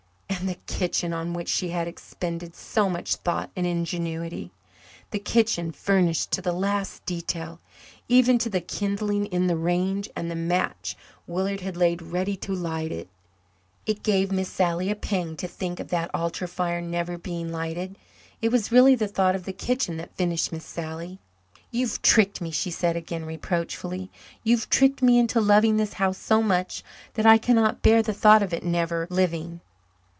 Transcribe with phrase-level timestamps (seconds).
[0.41, 4.49] And the kitchen on which she had expended so much thought and ingenuity
[5.11, 7.59] the kitchen furnished to the last detail,
[8.09, 12.55] even to the kindling in the range and the match Willard had laid ready to
[12.55, 13.07] light it!
[13.85, 17.95] It gave Miss Sally a pang to think of that altar fire never being lighted.
[18.41, 21.19] It was really the thought of the kitchen that finished Miss Sally.
[21.69, 24.09] "You've tricked me," she said again reproachfully.
[24.43, 26.83] "You've tricked me into loving this house so much
[27.13, 29.61] that I cannot bear the thought of it never living.